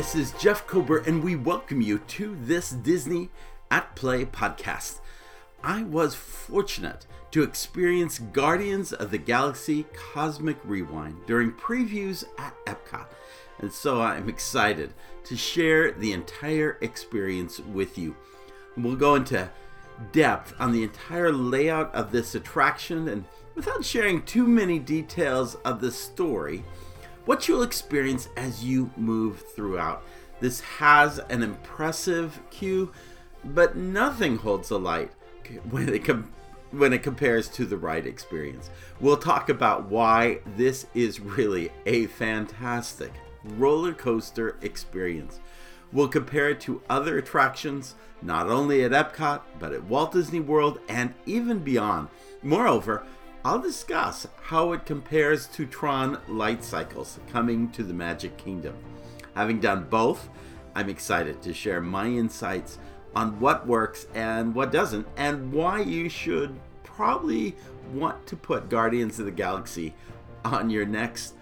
[0.00, 3.28] Hi, this is Jeff Kober, and we welcome you to this Disney
[3.70, 5.00] at Play podcast.
[5.62, 13.08] I was fortunate to experience Guardians of the Galaxy Cosmic Rewind during previews at Epcot,
[13.58, 14.94] and so I'm excited
[15.24, 18.16] to share the entire experience with you.
[18.78, 19.50] We'll go into
[20.12, 25.82] depth on the entire layout of this attraction, and without sharing too many details of
[25.82, 26.64] the story,
[27.24, 30.02] what you'll experience as you move throughout.
[30.40, 32.92] This has an impressive queue,
[33.44, 35.10] but nothing holds a light
[35.70, 36.32] when it com-
[36.70, 38.70] when it compares to the ride experience.
[39.00, 43.12] We'll talk about why this is really a fantastic
[43.44, 45.40] roller coaster experience.
[45.92, 50.78] We'll compare it to other attractions, not only at Epcot, but at Walt Disney World
[50.88, 52.08] and even beyond.
[52.42, 53.04] Moreover,
[53.42, 58.74] I'll discuss how it compares to Tron Light Cycles coming to the Magic Kingdom.
[59.34, 60.28] Having done both,
[60.74, 62.78] I'm excited to share my insights
[63.16, 67.56] on what works and what doesn't, and why you should probably
[67.94, 69.94] want to put Guardians of the Galaxy
[70.44, 71.34] on your next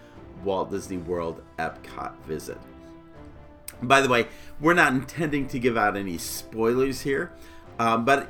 [0.45, 2.59] Walt Disney World Epcot visit.
[3.83, 4.29] By the way,
[4.61, 7.33] we're not intending to give out any spoilers here,
[7.81, 8.29] um, but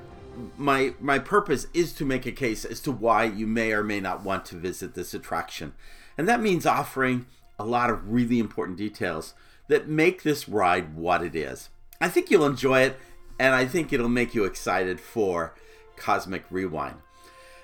[0.57, 4.01] my my purpose is to make a case as to why you may or may
[4.01, 5.75] not want to visit this attraction.
[6.17, 7.27] And that means offering
[7.59, 9.35] a lot of really important details
[9.69, 11.69] that make this ride what it is.
[12.01, 12.97] I think you'll enjoy it
[13.39, 15.55] and I think it'll make you excited for
[15.97, 16.97] Cosmic Rewind.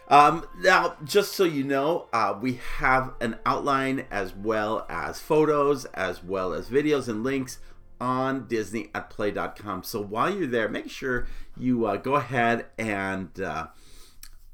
[0.09, 5.87] Um, now, just so you know, uh, we have an outline as well as photos,
[5.87, 7.59] as well as videos and links
[8.05, 9.83] on Disney at play.com.
[9.83, 13.69] So while you're there, make sure you uh, go ahead and uh,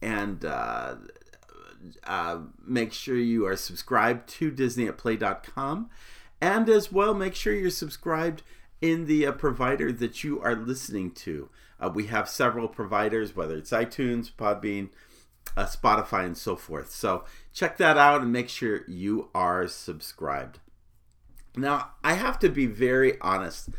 [0.00, 0.94] and uh,
[2.04, 5.90] uh, make sure you are subscribed to Disney at play.com,
[6.40, 8.42] and as well make sure you're subscribed
[8.80, 11.50] in the uh, provider that you are listening to.
[11.80, 14.90] Uh, we have several providers, whether it's iTunes, Podbean,
[15.56, 16.92] Spotify, and so forth.
[16.92, 20.60] So check that out and make sure you are subscribed.
[21.56, 23.70] Now, I have to be very honest.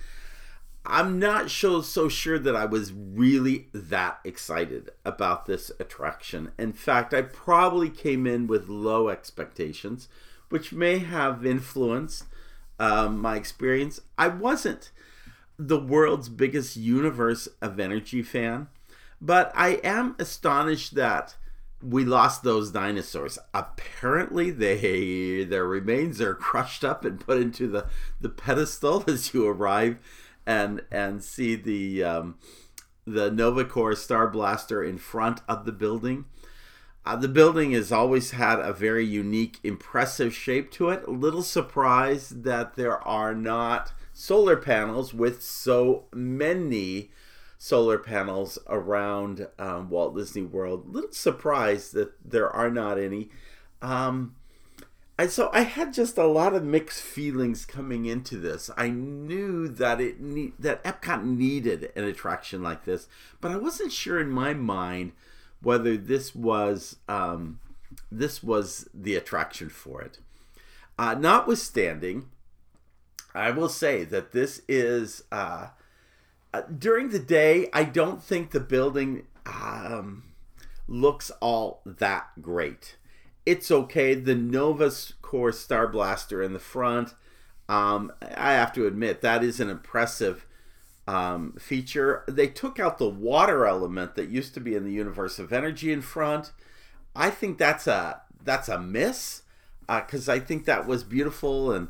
[0.85, 6.51] I'm not so, so sure that I was really that excited about this attraction.
[6.57, 10.09] In fact, I probably came in with low expectations,
[10.49, 12.25] which may have influenced
[12.79, 14.01] um, my experience.
[14.17, 14.91] I wasn't
[15.57, 18.67] the world's biggest universe of energy fan,
[19.21, 21.35] but I am astonished that
[21.81, 23.37] we lost those dinosaurs.
[23.53, 27.87] Apparently, they their remains are crushed up and put into the
[28.19, 29.97] the pedestal as you arrive
[30.45, 32.35] and and see the um,
[33.05, 36.25] the Nova Corps Star Blaster in front of the building.
[37.03, 41.03] Uh, the building has always had a very unique, impressive shape to it.
[41.07, 47.09] A little surprised that there are not solar panels with so many
[47.63, 50.91] solar panels around um, Walt Disney World.
[50.91, 53.29] Little surprised that there are not any.
[53.83, 54.33] Um,
[55.15, 58.71] and so I had just a lot of mixed feelings coming into this.
[58.75, 63.07] I knew that it that Epcot needed an attraction like this,
[63.39, 65.11] but I wasn't sure in my mind
[65.61, 67.59] whether this was um,
[68.11, 70.17] this was the attraction for it.
[70.97, 72.25] Uh, notwithstanding,
[73.35, 75.67] I will say that this is uh,
[76.53, 80.23] uh, during the day, I don't think the building um,
[80.87, 82.97] looks all that great.
[83.45, 84.13] It's okay.
[84.13, 84.91] The Nova
[85.21, 87.13] Corps Star Blaster in the front,
[87.69, 90.45] um, I have to admit, that is an impressive
[91.07, 92.23] um, feature.
[92.27, 95.91] They took out the water element that used to be in the Universe of Energy
[95.91, 96.51] in front.
[97.15, 99.43] I think that's a that's a miss
[99.87, 101.89] because uh, I think that was beautiful and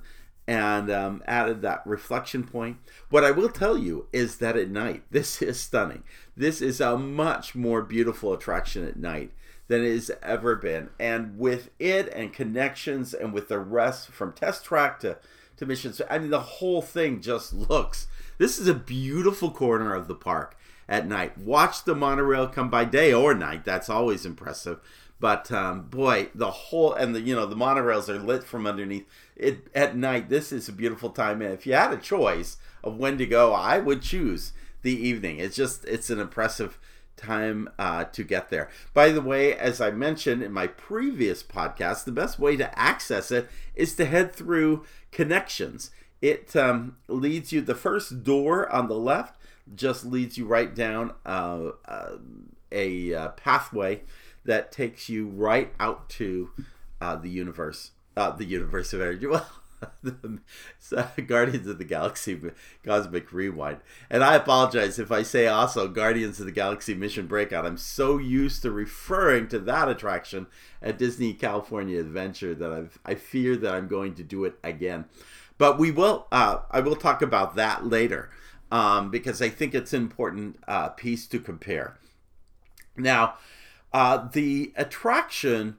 [0.51, 2.75] and um, added that reflection point.
[3.09, 6.03] What I will tell you is that at night, this is stunning.
[6.35, 9.31] This is a much more beautiful attraction at night
[9.70, 10.90] than it has ever been.
[10.99, 15.17] And with it and connections and with the rest from test track to,
[15.55, 18.08] to missions, I mean, the whole thing just looks.
[18.37, 20.58] This is a beautiful corner of the park
[20.90, 21.37] at night.
[21.37, 23.64] Watch the monorail come by day or night.
[23.64, 24.81] That's always impressive.
[25.22, 29.08] But um, boy, the whole and the you know the monorails are lit from underneath.
[29.35, 30.29] It at night.
[30.29, 31.44] This is a beautiful time.
[31.44, 34.52] And if you had a choice of when to go, I would choose
[34.82, 35.38] the evening.
[35.38, 36.79] It's just it's an impressive
[37.18, 38.68] time uh, to get there.
[38.96, 43.29] By the way, as I mentioned in my previous podcast, the best way to access
[43.32, 45.91] it is to head through connections.
[46.20, 49.35] It um, leads you the first door on the left
[49.76, 52.18] just leads you right down uh, uh,
[52.72, 54.02] a uh, pathway
[54.46, 56.52] that takes you right out to
[56.99, 59.28] uh, the universe, uh, the universe of energy.
[59.32, 59.47] Well,
[61.28, 62.40] Guardians of the Galaxy
[62.85, 63.79] Cosmic Rewind.
[64.09, 67.66] And I apologize if I say also Guardians of the Galaxy Mission Breakout.
[67.66, 70.47] I'm so used to referring to that attraction
[70.82, 75.05] at Disney California Adventure that I've, I fear that I'm going to do it again.
[75.58, 76.28] But we will.
[76.32, 78.29] Uh, I will talk about that later
[78.72, 81.97] um, because I think it's an important uh, piece to compare.
[82.97, 83.35] Now,
[83.93, 85.78] uh, the attraction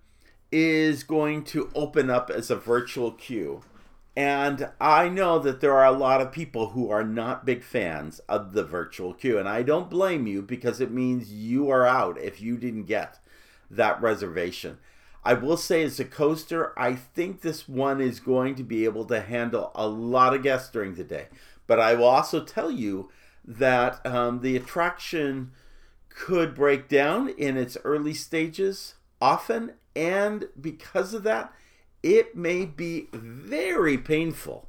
[0.50, 3.62] is going to open up as a virtual queue.
[4.14, 8.18] And I know that there are a lot of people who are not big fans
[8.28, 9.38] of the virtual queue.
[9.38, 13.18] And I don't blame you because it means you are out if you didn't get
[13.70, 14.78] that reservation.
[15.24, 19.04] I will say, as a coaster, I think this one is going to be able
[19.06, 21.28] to handle a lot of guests during the day.
[21.66, 23.08] But I will also tell you
[23.44, 25.52] that um, the attraction
[26.14, 31.52] could break down in its early stages often and because of that,
[32.02, 34.68] it may be very painful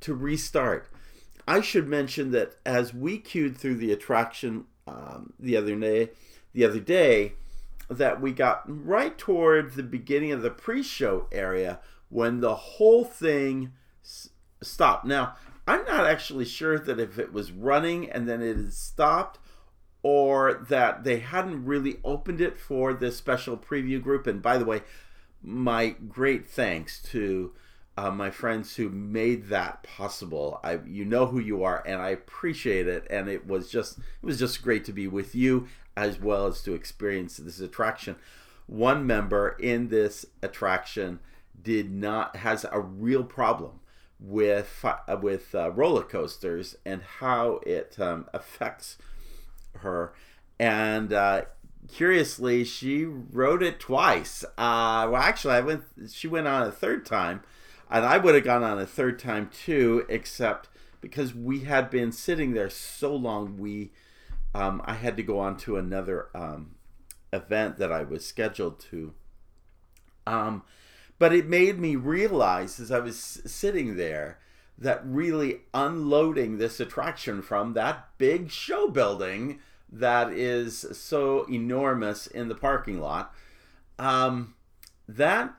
[0.00, 0.88] to restart.
[1.46, 6.10] I should mention that as we queued through the attraction um, the other day,
[6.52, 7.34] the other day,
[7.88, 13.72] that we got right toward the beginning of the pre-show area when the whole thing
[14.02, 14.30] s-
[14.62, 15.04] stopped.
[15.04, 15.34] Now,
[15.66, 19.38] I'm not actually sure that if it was running and then it had stopped,
[20.02, 24.26] or that they hadn't really opened it for this special preview group.
[24.26, 24.82] And by the way,
[25.42, 27.52] my great thanks to
[27.96, 30.60] uh, my friends who made that possible.
[30.64, 33.06] I, you know who you are, and I appreciate it.
[33.10, 36.62] And it was just, it was just great to be with you as well as
[36.62, 38.16] to experience this attraction.
[38.66, 41.20] One member in this attraction
[41.60, 43.80] did not has a real problem
[44.18, 48.96] with uh, with uh, roller coasters and how it um, affects
[49.82, 50.12] her,
[50.58, 51.42] and uh,
[51.92, 54.44] curiously, she wrote it twice.
[54.58, 55.84] Uh, well, actually, I went.
[56.10, 57.42] She went on a third time,
[57.90, 60.68] and I would have gone on a third time too, except
[61.00, 63.90] because we had been sitting there so long, we
[64.54, 66.76] um, I had to go on to another um,
[67.32, 69.14] event that I was scheduled to.
[70.26, 70.62] Um,
[71.18, 74.38] but it made me realize as I was sitting there
[74.78, 79.60] that really unloading this attraction from that big show building
[79.92, 83.34] that is so enormous in the parking lot
[83.98, 84.54] um,
[85.06, 85.54] that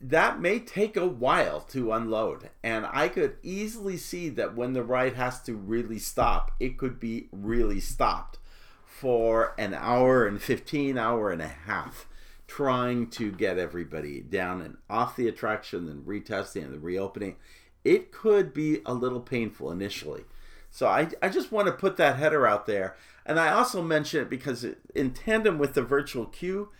[0.00, 4.82] that may take a while to unload and i could easily see that when the
[4.82, 8.38] ride has to really stop it could be really stopped
[8.84, 12.06] for an hour and 15 hour and a half
[12.48, 17.36] trying to get everybody down and off the attraction and retesting and reopening
[17.84, 20.24] it could be a little painful initially.
[20.72, 22.96] So I, I just want to put that header out there.
[23.26, 26.70] And I also mention it because in tandem with the virtual queue,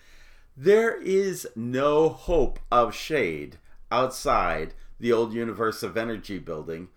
[0.57, 3.59] there is no hope of shade
[3.91, 6.89] outside the old Universe of Energy building.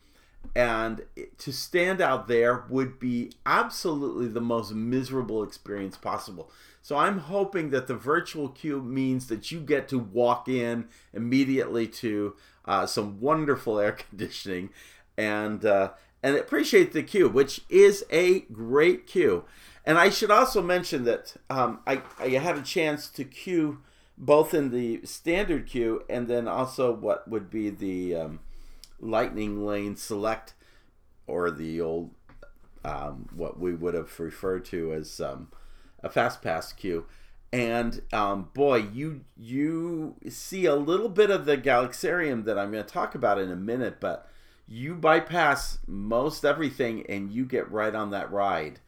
[0.56, 1.02] And
[1.38, 6.50] to stand out there would be absolutely the most miserable experience possible.
[6.82, 11.88] So I'm hoping that the virtual queue means that you get to walk in immediately
[11.88, 14.70] to uh, some wonderful air conditioning,
[15.18, 15.92] and uh,
[16.26, 19.46] and appreciate the queue, which is a great queue.
[19.86, 23.84] And I should also mention that um, I, I had a chance to queue
[24.18, 28.40] both in the standard queue and then also what would be the um,
[29.00, 30.56] lightning lane select
[31.28, 32.10] or the old
[32.84, 35.50] um, what we would have referred to as um,
[36.02, 37.06] a fast pass queue
[37.54, 42.84] and um, boy you you see a little bit of the galaxarium that i'm going
[42.84, 44.30] to talk about in a minute but
[44.68, 48.80] you bypass most everything and you get right on that ride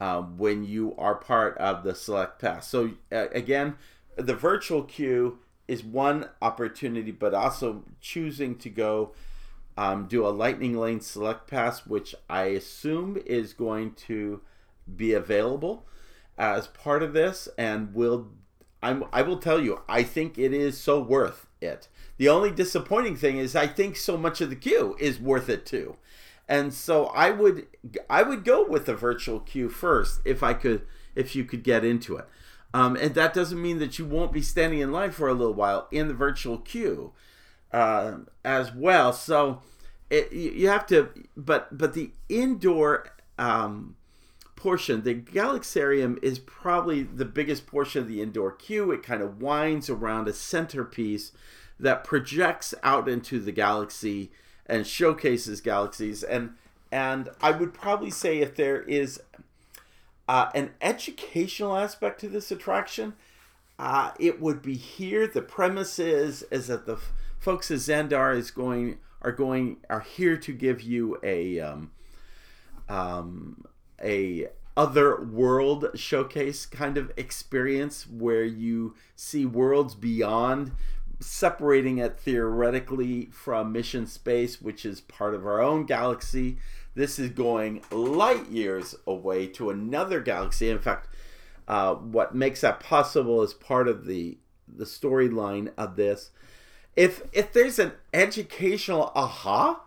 [0.00, 3.74] um, when you are part of the select pass so uh, again
[4.16, 9.12] the virtual queue is one opportunity but also choosing to go
[9.76, 14.40] um, do a lightning lane select pass which i assume is going to
[14.96, 15.86] be available
[16.38, 18.28] as part of this, and will
[18.82, 21.88] I'm, I will tell you, I think it is so worth it.
[22.22, 25.66] The only disappointing thing is I think so much of the queue is worth it
[25.66, 25.96] too.
[26.46, 27.66] And so I would
[28.08, 30.82] I would go with the virtual queue first if I could
[31.16, 32.28] if you could get into it.
[32.72, 35.52] Um, and that doesn't mean that you won't be standing in line for a little
[35.52, 37.12] while in the virtual queue
[37.72, 39.12] uh, as well.
[39.12, 39.60] So
[40.08, 43.96] it, you have to, but but the indoor um,
[44.54, 45.02] portion.
[45.02, 48.92] The Galaxarium is probably the biggest portion of the indoor queue.
[48.92, 51.32] It kind of winds around a centerpiece
[51.82, 54.30] that projects out into the galaxy
[54.66, 56.22] and showcases galaxies.
[56.22, 56.54] And
[56.90, 59.20] and I would probably say if there is
[60.28, 63.14] uh, an educational aspect to this attraction,
[63.78, 65.26] uh, it would be here.
[65.26, 66.98] The premise is is that the
[67.38, 71.90] folks at Xandar is going are going are here to give you a um,
[72.88, 73.64] um,
[74.02, 80.72] a other world showcase kind of experience where you see worlds beyond
[81.22, 86.58] separating it theoretically from mission space which is part of our own galaxy
[86.94, 91.08] this is going light years away to another galaxy in fact
[91.68, 94.36] uh, what makes that possible is part of the
[94.68, 96.30] the storyline of this
[96.96, 99.80] if if there's an educational aha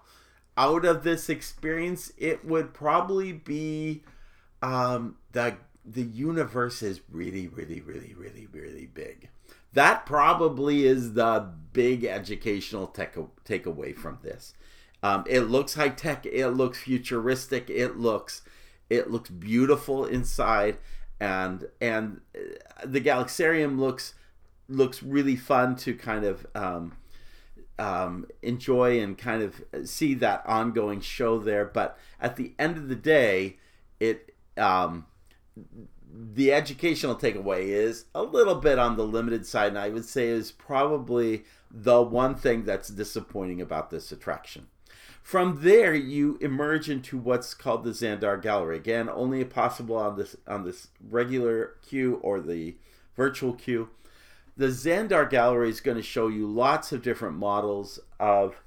[0.57, 4.01] out of this experience it would probably be
[4.61, 9.29] um, the the universe is really, really, really, really, really big.
[9.75, 13.13] That probably is the big educational take
[13.45, 14.53] takeaway from this.
[15.03, 16.25] Um, it looks high tech.
[16.25, 17.69] It looks futuristic.
[17.69, 18.41] It looks
[18.89, 20.77] it looks beautiful inside,
[21.19, 24.13] and and uh, the Galaxarium looks
[24.69, 26.93] looks really fun to kind of um,
[27.77, 31.65] um, enjoy and kind of see that ongoing show there.
[31.65, 33.57] But at the end of the day,
[33.99, 35.05] it um,
[36.17, 40.27] the educational takeaway is a little bit on the limited side, and I would say
[40.27, 44.67] is probably the one thing that's disappointing about this attraction.
[45.21, 48.77] From there, you emerge into what's called the Xandar Gallery.
[48.77, 52.75] Again, only possible on this on this regular queue or the
[53.15, 53.89] virtual queue.
[54.55, 58.61] The Xandar Gallery is going to show you lots of different models of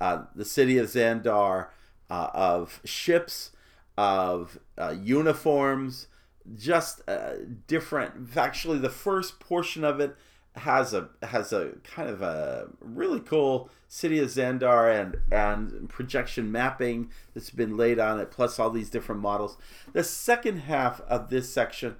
[0.00, 1.68] uh, the city of Xandar,
[2.10, 3.52] uh, of ships,
[3.96, 6.08] of uh, uniforms,
[6.56, 7.34] just uh,
[7.66, 8.36] different.
[8.36, 10.16] Actually, the first portion of it
[10.56, 16.50] has a has a kind of a really cool city of Xandar and and projection
[16.50, 19.56] mapping that's been laid on it, plus all these different models.
[19.92, 21.96] The second half of this section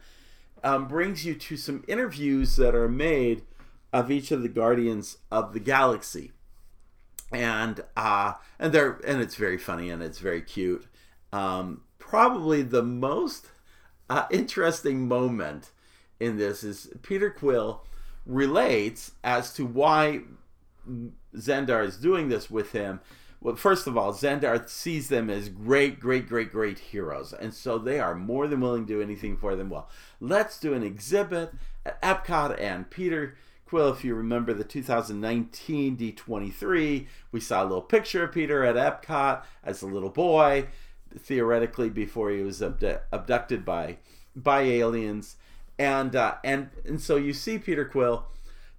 [0.65, 3.43] um, brings you to some interviews that are made
[3.93, 6.33] of each of the Guardians of the Galaxy,
[7.33, 10.87] and uh, and they're and it's very funny and it's very cute.
[11.33, 13.47] Um, probably the most
[14.11, 15.71] uh, interesting moment
[16.19, 17.85] in this is Peter Quill
[18.27, 20.21] relates as to why
[21.35, 23.01] Xandar is doing this with him.
[23.41, 27.79] Well, first of all, Xandar sees them as great, great, great, great heroes, and so
[27.79, 29.71] they are more than willing to do anything for them.
[29.71, 29.89] Well,
[30.21, 31.53] let's do an exhibit
[31.87, 37.81] at Epcot, and Peter Quill, if you remember the 2019 D23, we saw a little
[37.81, 40.67] picture of Peter at Epcot as a little boy,
[41.19, 43.99] theoretically before he was abdu- abducted by
[44.37, 45.37] by aliens,
[45.79, 48.27] and uh, and and so you see Peter Quill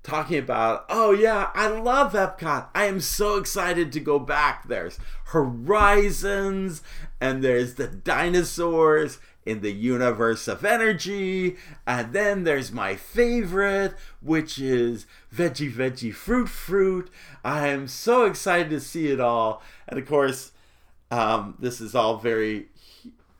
[0.03, 2.67] talking about, oh yeah, I love Epcot.
[2.73, 4.67] I am so excited to go back.
[4.67, 6.81] There's horizons,
[7.19, 11.57] and there's the dinosaurs in the universe of energy,
[11.87, 17.09] and then there's my favorite, which is veggie veggie fruit fruit.
[17.43, 20.51] I am so excited to see it all, and of course
[21.11, 22.67] um, this is all very.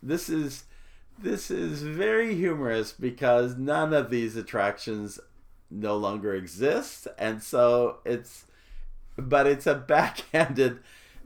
[0.04, 0.66] This is
[1.18, 5.20] this is very humorous because none of these attractions
[5.70, 8.46] no longer exist, and so it's.
[9.18, 10.80] But it's a backhanded.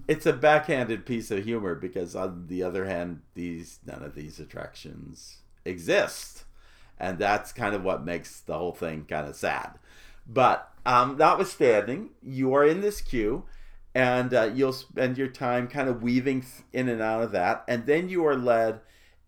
[0.07, 4.39] It's a backhanded piece of humor because on the other hand, these none of these
[4.39, 6.43] attractions exist,
[6.99, 9.79] and that's kind of what makes the whole thing kind of sad.
[10.27, 13.45] But um, notwithstanding, you are in this queue
[13.95, 17.87] and uh, you'll spend your time kind of weaving in and out of that and
[17.87, 18.81] then you are led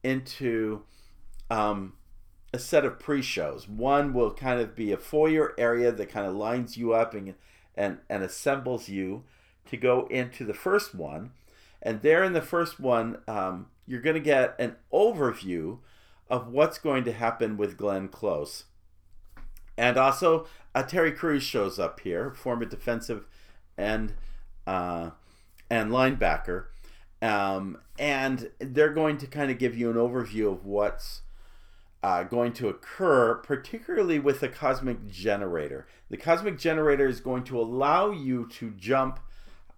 [0.03, 0.83] into
[1.49, 1.93] um,
[2.53, 3.67] a set of pre-shows.
[3.67, 7.33] One will kind of be a foyer area that kind of lines you up and,
[7.75, 9.23] and, and assembles you
[9.65, 11.31] to go into the first one
[11.81, 15.79] and there in the first one um, you're going to get an overview
[16.29, 18.65] of what's going to happen with glenn close.
[19.77, 23.25] And also uh, terry crews shows up here former defensive
[23.77, 24.13] end
[24.67, 25.11] uh,
[25.69, 26.65] and linebacker.
[27.21, 31.21] Um, and they're going to kind of give you an overview of what's
[32.03, 35.87] uh, going to occur, particularly with the cosmic generator.
[36.09, 39.19] The cosmic generator is going to allow you to jump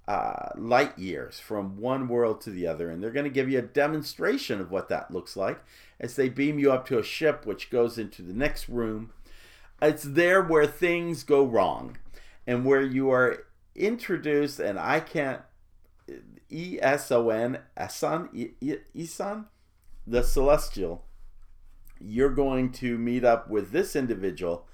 [0.07, 3.59] uh, light years from one world to the other, and they're going to give you
[3.59, 5.63] a demonstration of what that looks like
[5.99, 9.11] as they beam you up to a ship which goes into the next room.
[9.81, 11.97] It's there where things go wrong
[12.45, 13.45] and where you are
[13.79, 15.41] introduced, and I can't
[16.51, 19.45] E S O N Eson
[20.05, 21.05] the Celestial.
[21.99, 24.67] You're going to meet up with this individual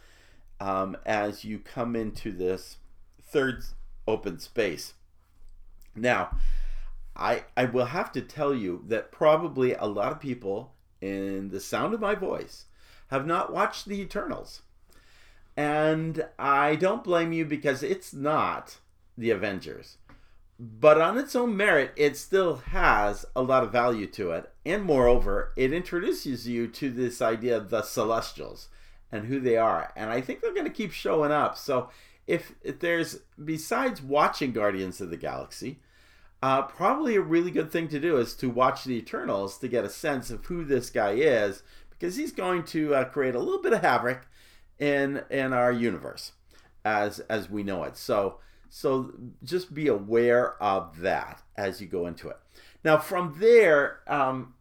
[0.60, 2.78] um, as you come into this
[3.22, 3.64] third
[4.08, 4.94] open space.
[5.96, 6.38] Now,
[7.16, 11.60] I I will have to tell you that probably a lot of people in the
[11.60, 12.66] sound of my voice
[13.08, 14.62] have not watched the Eternals.
[15.58, 18.78] And I don't blame you because it's not
[19.18, 19.98] the Avengers.
[20.58, 24.52] but on its own merit, it still has a lot of value to it.
[24.66, 28.70] And moreover, it introduces you to this idea of the Celestials
[29.12, 29.92] and who they are.
[29.96, 31.58] And I think they're going to keep showing up.
[31.58, 31.90] So
[32.26, 35.80] if, if there's, besides watching Guardians of the Galaxy,
[36.42, 39.84] uh, probably a really good thing to do is to watch the Eternals to get
[39.84, 43.62] a sense of who this guy is, because he's going to uh, create a little
[43.62, 44.28] bit of havoc
[44.78, 46.34] in in our universe
[46.84, 47.96] as as we know it.
[47.96, 52.38] So so just be aware of that as you go into it.
[52.84, 54.54] Now from there, um,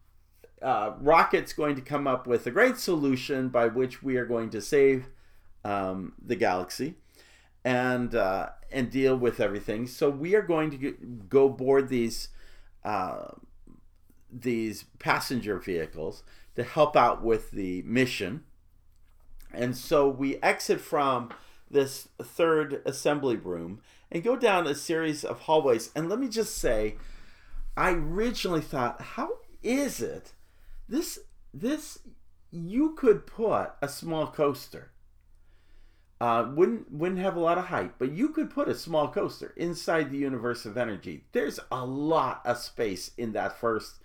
[0.63, 4.51] uh, Rocket's going to come up with a great solution by which we are going
[4.51, 5.09] to save
[5.65, 6.95] um, the galaxy
[7.65, 9.87] and uh, and deal with everything.
[9.87, 10.93] So we are going to
[11.29, 12.29] go board these
[12.85, 13.29] uh,
[14.31, 16.23] these passenger vehicles
[16.57, 18.45] to help out with the mission.
[19.53, 21.31] And so we exit from
[21.71, 23.81] this third assembly room
[24.15, 25.91] and go down a series of hallways.
[25.95, 26.95] And let me just say,
[27.77, 30.33] I originally thought, how is it
[30.89, 31.19] this
[31.53, 31.99] this
[32.51, 34.93] you could put a small coaster
[36.21, 39.53] uh, wouldn't wouldn't have a lot of height, but you could put a small coaster
[39.57, 41.25] inside the universe of energy.
[41.33, 43.97] There's a lot of space in that first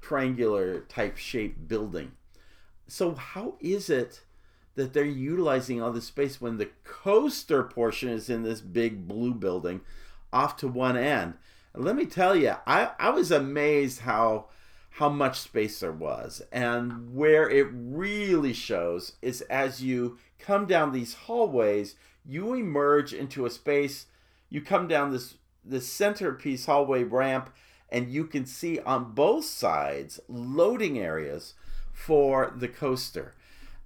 [0.00, 2.12] triangular type shape building.
[2.86, 4.20] So how is it
[4.74, 9.34] that they're utilizing all this space when the coaster portion is in this big blue
[9.34, 9.80] building
[10.32, 11.34] off to one end?
[11.72, 14.46] And let me tell you, I, I was amazed how
[14.98, 16.40] how much space there was.
[16.52, 23.44] And where it really shows is as you come down these hallways, you emerge into
[23.44, 24.06] a space.
[24.48, 27.50] You come down this this centerpiece hallway ramp,
[27.88, 31.54] and you can see on both sides loading areas
[31.92, 33.34] for the coaster.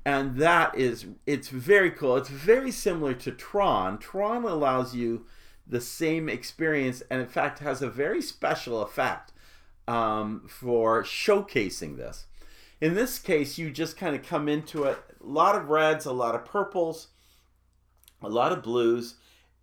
[0.08, 2.16] And that is it's very cool.
[2.16, 3.98] It's very similar to Tron.
[3.98, 5.26] Tron allows you
[5.66, 9.34] the same experience and in fact has a very special effect
[9.86, 12.24] um, for showcasing this.
[12.80, 16.12] In this case, you just kind of come into it a lot of reds, a
[16.12, 17.08] lot of purples,
[18.22, 19.16] a lot of blues.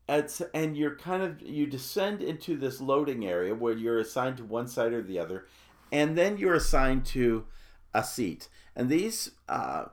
[0.07, 4.43] It's, and you're kind of you descend into this loading area where you're assigned to
[4.43, 5.47] one side or the other,
[5.91, 7.47] and then you're assigned to
[7.95, 8.47] a seat.
[8.75, 9.85] And these uh,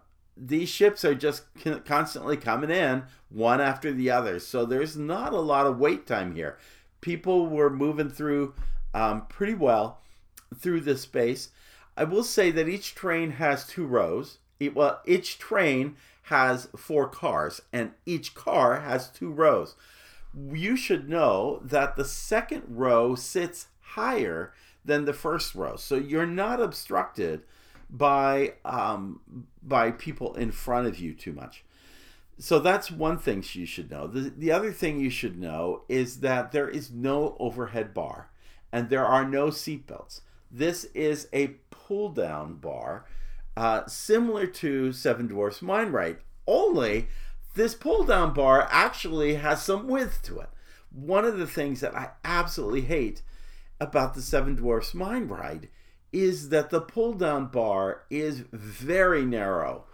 [0.44, 1.44] these ships are just
[1.84, 6.34] constantly coming in one after the other, so there's not a lot of wait time
[6.34, 6.58] here.
[7.00, 8.54] People were moving through
[8.92, 10.00] um, pretty well
[10.56, 11.50] through this space.
[11.96, 14.38] I will say that each train has two rows.
[14.74, 19.74] Well, each train has four cars, and each car has two rows.
[20.34, 24.52] You should know that the second row sits higher
[24.84, 27.42] than the first row, so you're not obstructed
[27.92, 29.20] by um,
[29.62, 31.64] by people in front of you too much.
[32.38, 34.06] So that's one thing you should know.
[34.08, 38.30] The, the other thing you should know is that there is no overhead bar
[38.72, 40.22] and there are no seatbelts.
[40.50, 43.04] This is a pull down bar,
[43.56, 47.08] uh, similar to Seven Dwarfs Mine Ride, only
[47.54, 50.48] this pull down bar actually has some width to it.
[50.90, 53.22] One of the things that I absolutely hate
[53.80, 55.68] about the Seven Dwarfs Mine Ride
[56.12, 59.84] is that the pull down bar is very narrow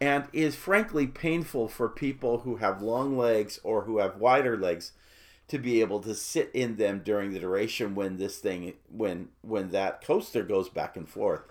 [0.00, 4.92] and is frankly painful for people who have long legs or who have wider legs
[5.48, 9.70] to be able to sit in them during the duration when this thing when when
[9.70, 11.42] that coaster goes back and forth.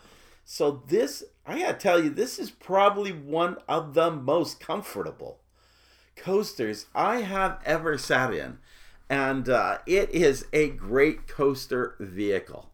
[0.46, 5.40] So this I gotta tell you, this is probably one of the most comfortable
[6.16, 8.60] coasters I have ever sat in,
[9.10, 12.72] and uh, it is a great coaster vehicle,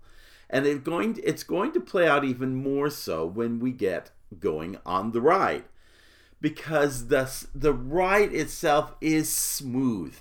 [0.50, 4.12] and it's going to, it's going to play out even more so when we get
[4.40, 5.64] going on the ride,
[6.42, 10.16] because the the ride itself is smooth.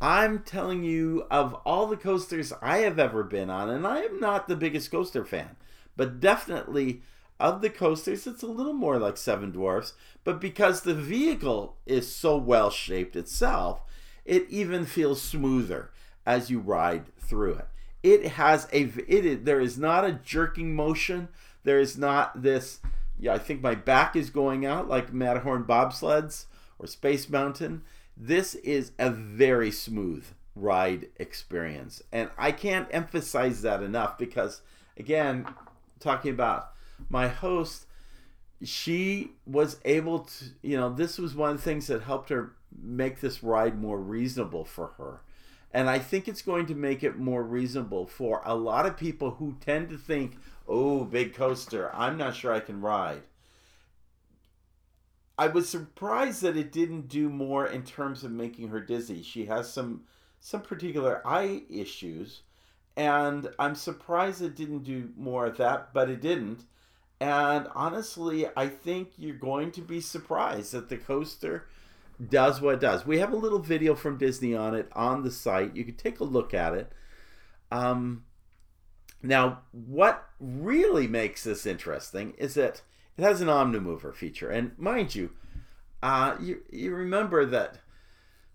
[0.00, 4.20] I'm telling you, of all the coasters I have ever been on, and I am
[4.20, 5.56] not the biggest coaster fan,
[5.96, 7.02] but definitely
[7.40, 9.94] of the coasters, it's a little more like Seven Dwarfs.
[10.22, 13.82] But because the vehicle is so well shaped itself,
[14.24, 15.90] it even feels smoother
[16.24, 17.68] as you ride through it.
[18.04, 21.28] It has a it is, there is not a jerking motion.
[21.64, 22.78] There is not this.
[23.18, 26.44] Yeah, I think my back is going out like Matterhorn bobsleds
[26.78, 27.82] or Space Mountain
[28.16, 32.02] this is a very smooth ride experience.
[32.12, 34.62] And I can't emphasize that enough because,
[34.96, 35.46] again,
[35.98, 36.70] talking about
[37.08, 37.86] my host,
[38.62, 42.52] she was able to, you know, this was one of the things that helped her
[42.80, 45.20] make this ride more reasonable for her.
[45.74, 49.32] And I think it's going to make it more reasonable for a lot of people
[49.32, 50.36] who tend to think,
[50.68, 53.22] oh, big coaster, I'm not sure I can ride.
[55.36, 59.24] I was surprised that it didn't do more in terms of making her dizzy.
[59.24, 60.04] She has some
[60.38, 62.42] some particular eye issues,
[62.96, 66.66] and I'm surprised it didn't do more of that, but it didn't.
[67.18, 71.66] And honestly, I think you're going to be surprised that the coaster
[72.28, 73.06] does what it does.
[73.06, 75.76] We have a little video from Disney on it on the site.
[75.76, 76.92] You can take a look at it.
[77.70, 78.24] Um,
[79.22, 82.82] now, what really makes this interesting is that
[83.16, 84.50] it has an Omnimover feature.
[84.50, 85.30] And mind you,
[86.02, 87.78] uh, you, you remember that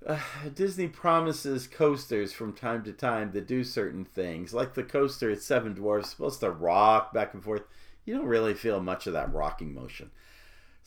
[0.06, 0.20] uh,
[0.54, 5.42] Disney promises coasters from time to time that do certain things, like the coaster at
[5.42, 7.64] Seven Dwarfs, supposed to rock back and forth.
[8.06, 10.12] You don't really feel much of that rocking motion.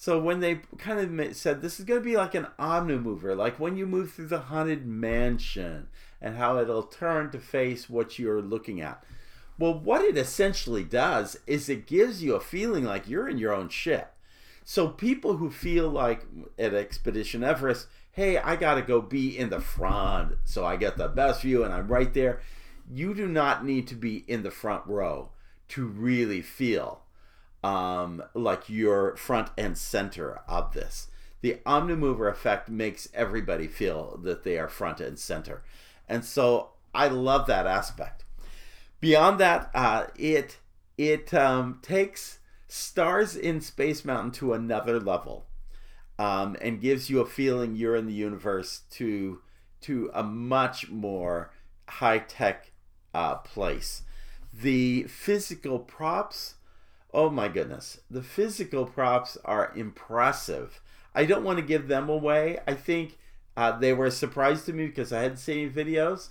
[0.03, 3.61] So when they kind of said this is going to be like an omnimover, like
[3.61, 5.87] when you move through the haunted mansion
[6.21, 9.05] and how it'll turn to face what you're looking at.
[9.61, 13.55] Well, what it essentially does is it gives you a feeling like you're in your
[13.55, 14.13] own ship.
[14.65, 16.27] So people who feel like
[16.59, 20.97] at Expedition Everest, hey, I got to go be in the front so I get
[20.97, 22.41] the best view and I'm right there.
[22.93, 25.31] You do not need to be in the front row
[25.69, 27.03] to really feel
[27.63, 31.09] um, like you're front and center of this.
[31.41, 35.63] The Omnimover effect makes everybody feel that they are front and center.
[36.09, 38.25] And so I love that aspect.
[39.01, 40.59] Beyond that, uh, it
[40.97, 45.47] it um, takes Stars in Space Mountain to another level,
[46.19, 49.41] um, and gives you a feeling you're in the universe to
[49.83, 51.53] to a much more
[51.89, 52.71] high tech
[53.13, 54.03] uh, place.
[54.55, 56.55] The physical props
[57.13, 58.01] Oh my goodness.
[58.11, 60.81] The physical props are impressive.
[61.15, 62.59] I don't want to give them away.
[62.67, 63.19] I think
[63.57, 66.31] uh, they were a surprise to me because I hadn't seen any videos.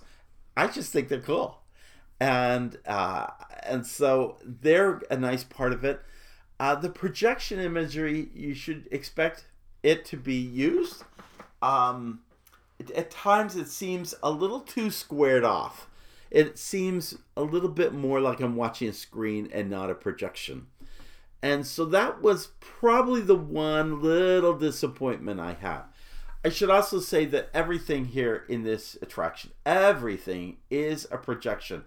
[0.56, 1.60] I just think they're cool.
[2.20, 3.28] And uh,
[3.62, 6.00] and so they're a nice part of it.
[6.58, 9.46] Uh, the projection imagery, you should expect
[9.82, 11.02] it to be used.
[11.60, 12.20] Um,
[12.94, 15.88] at times, it seems a little too squared off.
[16.32, 20.68] It seems a little bit more like I'm watching a screen and not a projection.
[21.42, 25.84] And so that was probably the one little disappointment I have.
[26.42, 31.84] I should also say that everything here in this attraction, everything is a projection.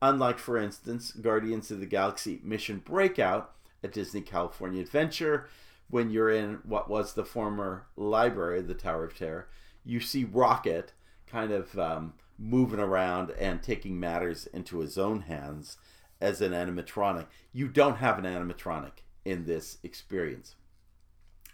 [0.00, 5.46] Unlike, for instance, Guardians of the Galaxy Mission Breakout at Disney California Adventure,
[5.90, 9.46] when you're in what was the former library, the Tower of Terror,
[9.84, 10.94] you see Rocket
[11.26, 15.76] kind of um, moving around and taking matters into his own hands
[16.20, 17.26] as an animatronic.
[17.52, 20.54] You don't have an animatronic in this experience.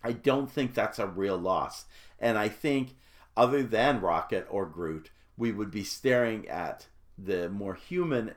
[0.02, 1.84] I don't think that's a real loss.
[2.18, 2.96] And I think,
[3.36, 6.86] other than Rocket or Groot, we would be staring at
[7.18, 8.34] the more human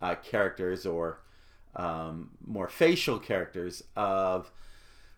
[0.00, 1.20] uh, characters or
[1.76, 4.50] um, more facial characters of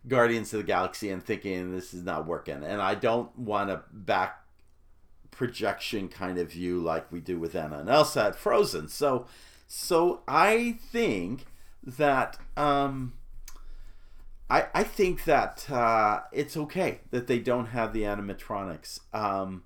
[0.07, 2.63] Guardians of the Galaxy and thinking this is not working.
[2.65, 4.42] And I don't want to back
[5.33, 8.89] projection kind of view like we do with Anna and Elsa at Frozen.
[8.89, 9.27] So
[9.67, 11.47] so I think
[11.83, 13.15] that um,
[14.49, 19.01] I I think that uh, it's okay that they don't have the animatronics.
[19.13, 19.65] Um,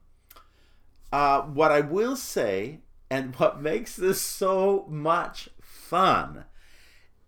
[1.12, 6.44] uh, what I will say, and what makes this so much fun,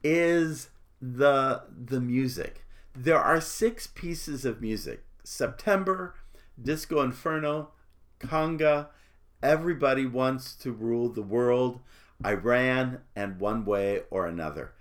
[0.02, 0.70] is
[1.02, 2.64] the the music.
[2.94, 6.14] There are six pieces of music: September,
[6.60, 7.70] Disco Inferno,
[8.20, 8.88] Conga,
[9.42, 11.80] Everybody Wants to Rule the World.
[12.22, 14.72] I Ran and one way or another.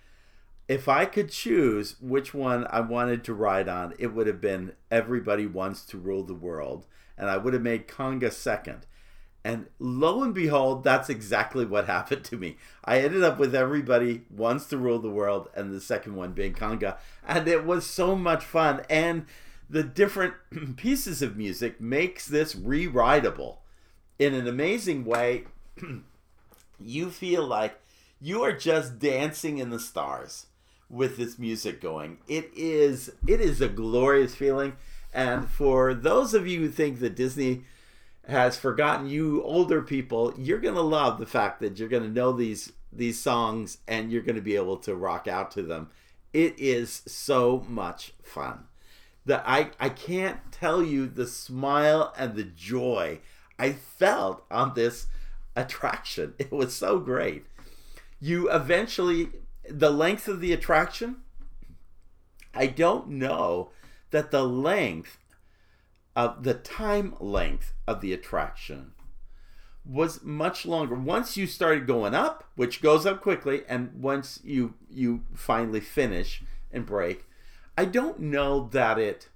[0.68, 4.74] If I could choose which one I wanted to ride on, it would have been
[4.92, 8.86] Everybody Wants to Rule the World, and I would have made Conga second.
[9.46, 12.58] And lo and behold, that's exactly what happened to me.
[12.84, 16.54] I ended up with Everybody Wants to Rule the World, and the second one being
[16.54, 16.98] Conga.
[17.26, 18.82] And it was so much fun.
[18.90, 19.26] And
[19.70, 20.34] the different
[20.78, 23.62] pieces of music makes this re-rideable
[24.20, 25.46] in an amazing way.
[26.80, 27.80] you feel like
[28.20, 30.48] you are just dancing in the stars
[30.90, 32.18] with this music going.
[32.28, 34.78] It is it is a glorious feeling.
[35.14, 37.64] And for those of you who think that Disney
[38.28, 42.72] has forgotten you older people, you're gonna love the fact that you're gonna know these
[42.92, 45.90] these songs and you're gonna be able to rock out to them.
[46.34, 48.66] It is so much fun.
[49.28, 53.20] That I, I can't tell you the smile and the joy
[53.60, 55.08] I felt on this
[55.56, 56.34] attraction.
[56.40, 57.46] It was so great.
[58.20, 59.30] You eventually,
[59.70, 61.18] the length of the attraction,
[62.54, 63.70] I don't know
[64.12, 65.18] that the length
[66.16, 68.94] of the time length of the attraction
[69.86, 70.96] was much longer.
[70.96, 76.44] Once you started going up, which goes up quickly, and once you you finally finish
[76.72, 77.26] and break,
[77.78, 79.30] I don't know that it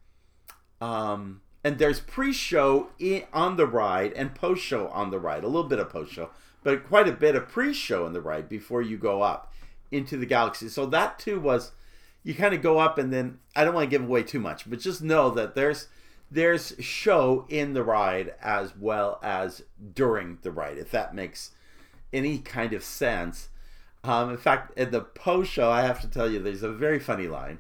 [0.82, 2.90] um and there's pre-show
[3.32, 6.32] on the ride and post-show on the ride, a little bit of post-show,
[6.64, 9.54] but quite a bit of pre-show in the ride before you go up
[9.92, 10.70] into the galaxy.
[10.70, 11.72] So that too was
[12.24, 14.68] you kind of go up and then I don't want to give away too much,
[14.70, 15.88] but just know that there's
[16.32, 21.52] there's show in the ride as well as during the ride, if that makes
[22.14, 23.50] any kind of sense.
[24.04, 27.00] Um, in fact, in the post show, I have to tell you, there's a very
[27.00, 27.60] funny line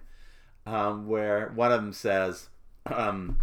[0.65, 2.49] um, where one of them says,
[2.85, 3.37] um,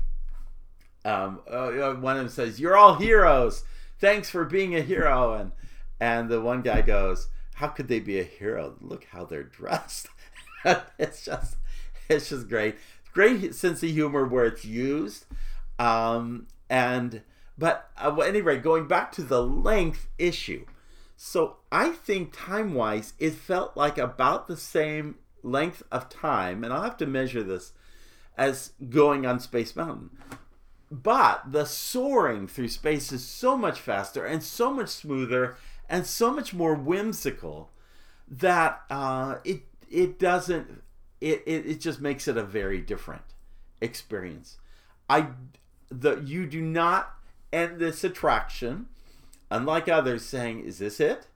[1.04, 3.64] um, uh, one of them says, "You're all heroes.
[3.98, 5.52] Thanks for being a hero." And
[6.00, 8.76] and the one guy goes, "How could they be a hero?
[8.80, 10.08] Look how they're dressed."
[10.98, 11.56] it's just
[12.08, 12.76] it's just great.
[13.12, 15.26] Great sense of humor where it's used.
[15.78, 17.22] Um, and
[17.56, 20.64] but uh, anyway, going back to the length issue.
[21.16, 25.16] So I think time wise, it felt like about the same
[25.50, 27.72] length of time, and I'll have to measure this
[28.36, 30.10] as going on Space Mountain.
[30.90, 35.56] But the soaring through space is so much faster and so much smoother
[35.88, 37.70] and so much more whimsical
[38.26, 40.82] that uh, it it doesn't
[41.20, 43.22] it, it, it just makes it a very different
[43.80, 44.56] experience.
[45.10, 45.28] I
[45.90, 47.14] the you do not
[47.52, 48.86] end this attraction
[49.50, 51.26] unlike others saying, Is this it?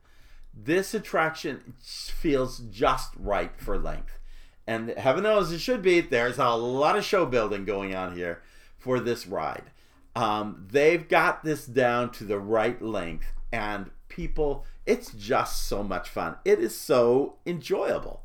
[0.53, 4.19] This attraction feels just right for length.
[4.65, 5.99] And heaven knows it should be.
[5.99, 8.41] There's a lot of show building going on here
[8.77, 9.71] for this ride.
[10.15, 16.07] Um, they've got this down to the right length, and people, it's just so much
[16.07, 16.35] fun.
[16.45, 18.23] It is so enjoyable.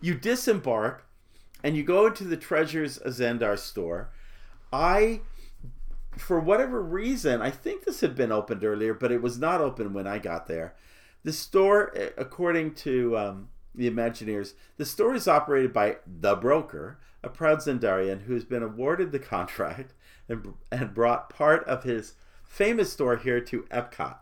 [0.00, 1.06] You disembark
[1.62, 4.10] and you go into the Treasures of Xandar store.
[4.72, 5.20] I
[6.16, 9.92] for whatever reason, I think this had been opened earlier, but it was not open
[9.92, 10.74] when I got there.
[11.26, 17.28] The store, according to um, the Imagineers, the store is operated by the broker, a
[17.28, 19.92] proud Xandarian who has been awarded the contract
[20.28, 24.18] and, and brought part of his famous store here to Epcot.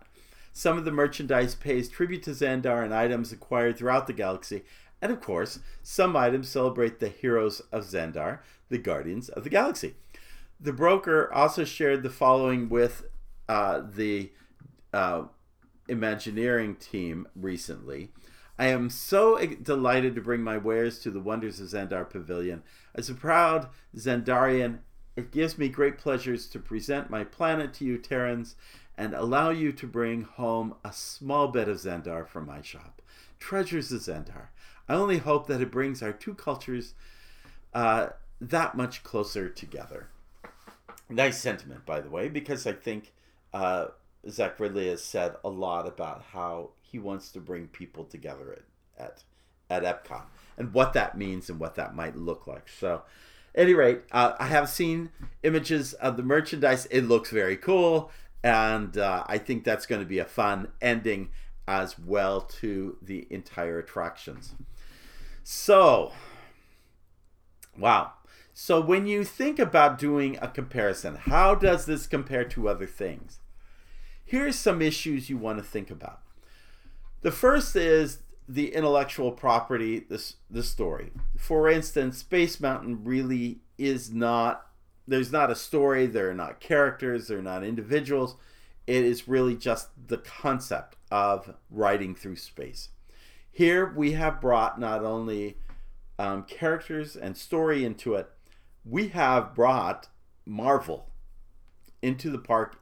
[0.54, 4.62] Some of the merchandise pays tribute to Xandar and items acquired throughout the galaxy,
[5.02, 8.38] and of course, some items celebrate the heroes of Xandar,
[8.70, 9.94] the Guardians of the Galaxy.
[10.58, 13.04] The broker also shared the following with
[13.46, 14.32] uh, the
[14.94, 15.24] uh,
[15.88, 18.10] Imagineering team recently.
[18.58, 22.62] I am so delighted to bring my wares to the Wonders of Xandar Pavilion.
[22.94, 24.78] As a proud Xandarian,
[25.16, 28.54] it gives me great pleasures to present my planet to you, Terrans,
[28.96, 33.02] and allow you to bring home a small bit of Xandar from my shop.
[33.40, 34.48] Treasures of Xandar.
[34.88, 36.94] I only hope that it brings our two cultures
[37.72, 38.08] uh,
[38.40, 40.08] that much closer together.
[41.08, 43.12] Nice sentiment, by the way, because I think
[43.52, 43.86] uh,
[44.28, 48.58] Zach Riddley has said a lot about how he wants to bring people together
[48.98, 49.22] at,
[49.70, 50.24] at, at Epcot
[50.56, 52.68] and what that means and what that might look like.
[52.68, 53.02] So,
[53.54, 55.10] at any rate, uh, I have seen
[55.42, 56.86] images of the merchandise.
[56.86, 58.10] It looks very cool,
[58.42, 61.30] and uh, I think that's going to be a fun ending
[61.66, 64.54] as well to the entire attractions.
[65.42, 66.12] So,
[67.78, 68.12] wow.
[68.52, 73.40] So when you think about doing a comparison, how does this compare to other things?
[74.34, 76.18] Here's some issues you want to think about.
[77.22, 78.18] The first is
[78.48, 81.12] the intellectual property, this the story.
[81.38, 84.66] For instance, Space Mountain really is not
[85.06, 88.34] there's not a story, there are not characters, they're not individuals.
[88.88, 92.88] It is really just the concept of riding through space.
[93.52, 95.58] Here we have brought not only
[96.18, 98.28] um, characters and story into it,
[98.84, 100.08] we have brought
[100.44, 101.08] Marvel
[102.02, 102.80] into the park,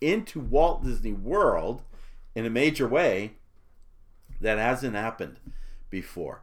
[0.00, 1.82] into Walt Disney World
[2.34, 3.32] in a major way
[4.40, 5.38] that hasn't happened
[5.90, 6.42] before.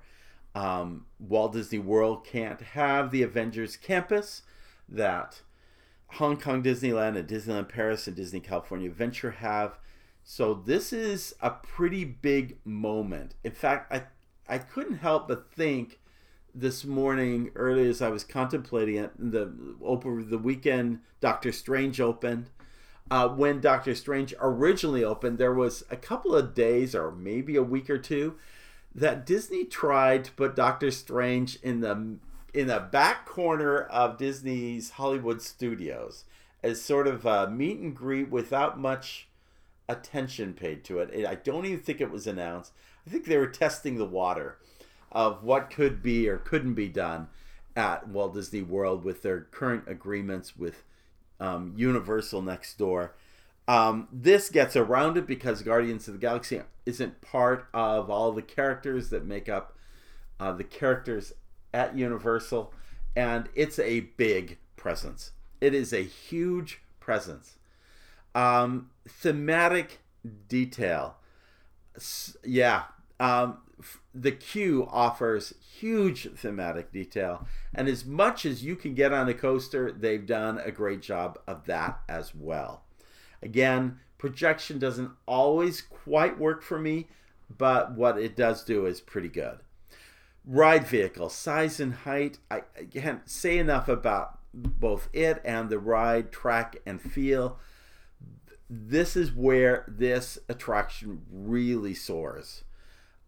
[0.56, 4.44] Um, Walt Disney World can't have the Avengers campus
[4.88, 5.42] that
[6.08, 9.80] Hong Kong Disneyland and Disneyland Paris and Disney California Adventure have.
[10.24, 13.36] So this is a pretty big moment.
[13.44, 14.04] In fact, I
[14.48, 16.00] I couldn't help but think
[16.54, 22.50] this morning early as I was contemplating it the over the weekend Doctor Strange opened.
[23.12, 27.64] Uh, when Doctor Strange originally opened, there was a couple of days or maybe a
[27.64, 28.36] week or two
[28.96, 32.18] that Disney tried to put Doctor Strange in the
[32.54, 36.24] in the back corner of Disney's Hollywood studios
[36.62, 39.28] as sort of a meet and greet without much
[39.90, 41.26] attention paid to it.
[41.28, 42.72] I don't even think it was announced.
[43.06, 44.58] I think they were testing the water
[45.12, 47.28] of what could be or couldn't be done
[47.76, 50.84] at Walt Disney World with their current agreements with
[51.44, 53.14] um, Universal next door.
[53.68, 58.42] Um, this gets around it because Guardians of the Galaxy isn't part of all the
[58.42, 59.78] characters that make up
[60.40, 61.34] uh, the characters
[61.74, 62.74] at Universal,
[63.16, 65.32] and it's a big presence.
[65.62, 67.56] It is a huge presence.
[68.36, 70.00] Um, thematic
[70.48, 71.18] detail
[72.44, 72.84] yeah,
[73.20, 73.58] um,
[74.14, 79.34] the queue offers huge thematic detail, and as much as you can get on a
[79.34, 82.84] coaster, they've done a great job of that as well.
[83.42, 87.08] Again, projection doesn't always quite work for me,
[87.58, 89.60] but what it does do is pretty good.
[90.46, 92.40] Ride vehicle, size and height.
[92.50, 92.62] I,
[92.94, 97.60] can't say enough about both it and the ride, track, and feel.
[98.70, 102.64] This is where this attraction really soars.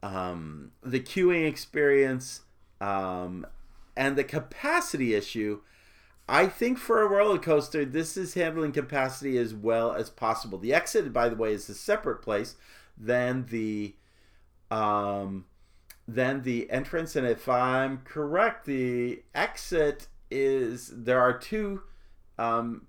[0.06, 2.42] Um, the queuing experience
[2.80, 3.48] um,
[3.98, 5.62] and the capacity issue.
[6.30, 10.60] I think for a roller coaster, this is handling capacity as well as possible.
[10.60, 12.56] The exit, by the way, is a separate place
[12.96, 13.96] than the
[14.70, 15.46] um,
[16.08, 17.16] than the entrance.
[17.16, 21.82] And if I'm correct, the exit is there are two
[22.38, 22.86] um,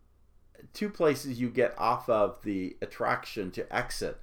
[0.74, 4.20] two places you get off of the attraction to exit.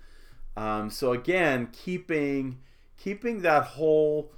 [0.56, 2.60] Um, so again, keeping
[2.98, 4.32] keeping that whole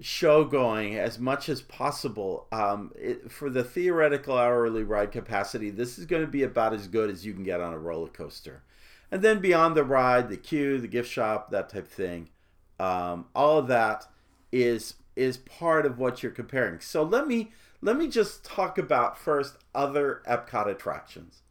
[0.00, 2.46] show going as much as possible.
[2.52, 6.88] Um, it, for the theoretical hourly ride capacity, this is going to be about as
[6.88, 8.62] good as you can get on a roller coaster.
[9.10, 12.30] And then beyond the ride, the queue, the gift shop, that type of thing,
[12.78, 14.06] um, all of that
[14.52, 16.80] is is part of what you're comparing.
[16.80, 21.42] So let me let me just talk about first other Epcot attractions.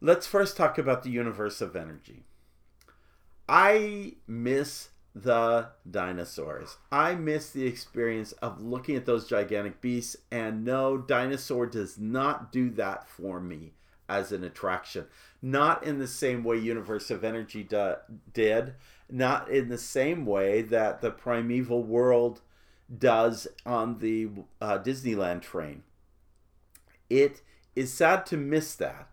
[0.00, 2.24] Let's first talk about the universe of energy.
[3.48, 6.76] I miss the dinosaurs.
[6.90, 12.50] I miss the experience of looking at those gigantic beasts, and no, dinosaur does not
[12.50, 13.72] do that for me
[14.08, 15.06] as an attraction.
[15.40, 17.96] Not in the same way Universe of Energy do,
[18.32, 18.74] did,
[19.10, 22.40] not in the same way that the Primeval World
[22.98, 24.28] does on the
[24.60, 25.82] uh, Disneyland train.
[27.08, 27.42] It
[27.76, 29.08] is sad to miss that,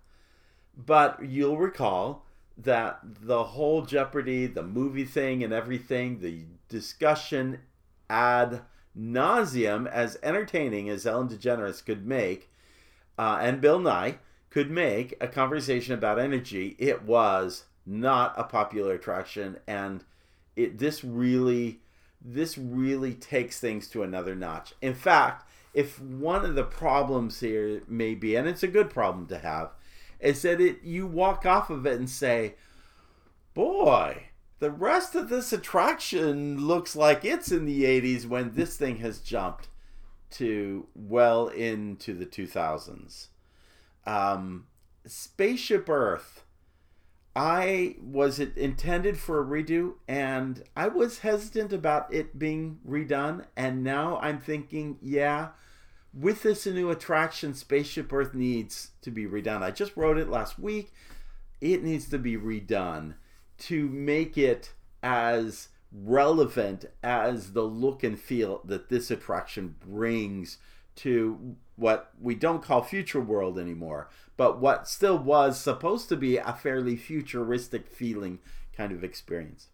[0.75, 2.25] but you'll recall
[2.63, 7.59] that the whole Jeopardy, the movie thing, and everything, the discussion
[8.09, 8.61] ad
[8.97, 12.49] nauseum, as entertaining as Ellen DeGeneres could make,
[13.17, 14.17] uh, and Bill Nye
[14.49, 20.03] could make a conversation about energy, it was not a popular attraction, and
[20.55, 21.79] it this really
[22.21, 24.73] this really takes things to another notch.
[24.81, 29.27] In fact, if one of the problems here may be, and it's a good problem
[29.27, 29.71] to have,
[30.19, 32.55] is that it you walk off of it and say,
[33.53, 34.29] "Boy,
[34.59, 39.19] the rest of this attraction looks like it's in the 80s when this thing has
[39.19, 39.69] jumped
[40.31, 43.27] to well into the 2000s."
[44.05, 44.67] Um,
[45.05, 46.45] Spaceship Earth.
[47.35, 53.45] I was it intended for a redo, and I was hesitant about it being redone.
[53.55, 55.49] And now I'm thinking, yeah,
[56.13, 59.61] with this new attraction, Spaceship Earth needs to be redone.
[59.61, 60.91] I just wrote it last week.
[61.61, 63.15] It needs to be redone
[63.59, 70.57] to make it as relevant as the look and feel that this attraction brings
[70.95, 76.37] to what we don't call future world anymore, but what still was supposed to be
[76.37, 78.39] a fairly futuristic feeling
[78.75, 79.67] kind of experience.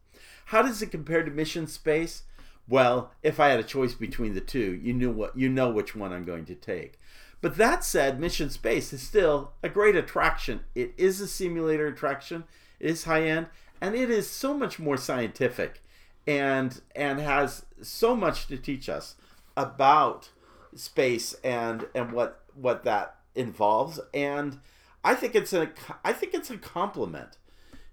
[0.45, 2.24] How does it compare to Mission Space?
[2.67, 5.95] Well, if I had a choice between the two, you knew what you know which
[5.95, 6.99] one I'm going to take.
[7.41, 10.62] But that said, Mission Space is still a great attraction.
[10.73, 12.45] It is a simulator attraction.
[12.80, 13.47] It is high end,
[13.80, 15.84] and it is so much more scientific,
[16.25, 19.15] and and has so much to teach us
[19.56, 20.30] about
[20.75, 23.99] space and and what what that involves.
[24.13, 24.60] And
[25.04, 25.69] I think it's a
[26.04, 27.38] I think it's a compliment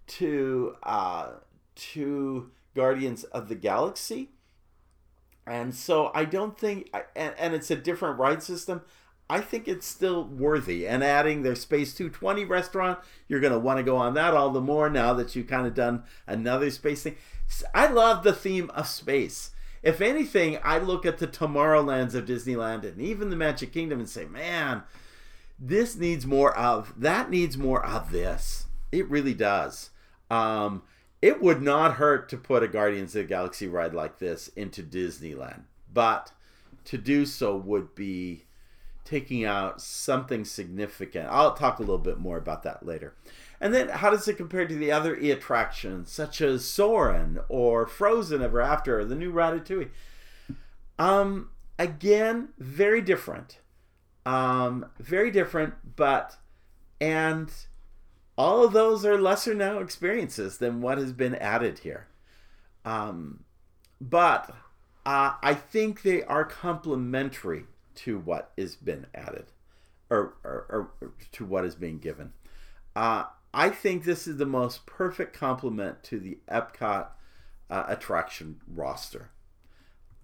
[0.07, 1.33] to uh,
[1.75, 4.31] to Guardians of the Galaxy
[5.47, 8.83] and so I don't think, and, and it's a different ride system.
[9.29, 10.87] I think it's still worthy.
[10.87, 12.99] And adding their Space 220 restaurant,
[13.29, 15.67] you're going to want to go on that all the more now that you've kind
[15.67, 17.17] of done another space thing.
[17.75, 19.51] I love the theme of space.
[19.83, 24.09] If anything, I look at the Tomorrowlands of Disneyland and even the Magic Kingdom and
[24.09, 24.83] say, man,
[25.59, 28.67] this needs more of, that needs more of this.
[28.93, 29.91] It really does.
[30.31, 30.83] Um,
[31.23, 34.83] it would not hurt to put a Guardians of the Galaxy ride like this into
[34.83, 35.63] Disneyland,
[35.93, 36.33] but
[36.85, 38.45] to do so would be
[39.05, 41.29] taking out something significant.
[41.31, 43.15] I'll talk a little bit more about that later.
[43.61, 47.87] And then, how does it compare to the other e attractions, such as Soarin' or
[47.87, 49.91] Frozen Ever After, or the new Ratatouille?
[50.99, 53.61] Um, again, very different.
[54.27, 56.37] Um, very different, but
[57.01, 57.53] and
[58.43, 62.09] all of those are lesser now experiences than what has been added here.
[62.85, 63.45] Um,
[64.01, 64.51] but
[65.07, 69.53] uh, I think they are complementary to what has been added
[70.11, 72.33] or, or, or to what is being given.
[72.97, 77.11] Uh, I think this is the most perfect complement to the Epcot
[77.71, 79.31] uh, attraction roster.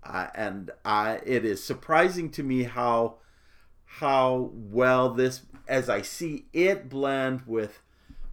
[0.03, 3.19] Uh, and it is surprising to me how
[3.85, 7.81] how well this, as I see it blend with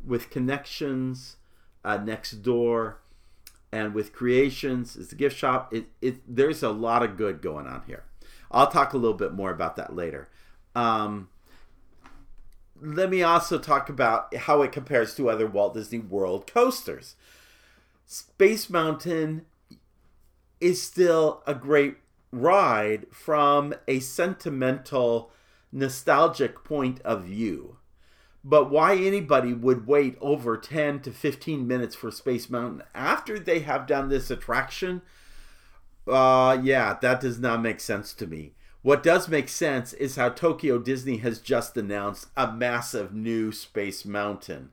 [0.06, 1.38] with connections
[1.84, 2.99] uh, next door
[3.72, 5.74] and with creations it's a gift shop.
[5.74, 8.03] It, it there's a lot of good going on here.
[8.51, 10.30] I'll talk a little bit more about that later.
[10.76, 11.30] Um,
[12.82, 17.16] let me also talk about how it compares to other walt disney world coasters.
[18.06, 19.45] Space mountain
[20.62, 21.97] is still a great
[22.32, 25.32] ride from a sentimental
[25.72, 27.78] nostalgic point of view
[28.48, 33.62] but why anybody would wait over 10 to 15 minutes for Space Mountain after they
[33.62, 35.02] have done this attraction,
[36.08, 38.54] uh, yeah, that does not make sense to me.
[38.84, 44.06] What does make sense is how Tokyo Disney has just announced a massive new Space
[44.06, 44.70] Mountain